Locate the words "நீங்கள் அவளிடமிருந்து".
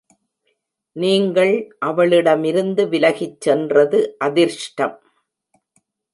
0.95-2.85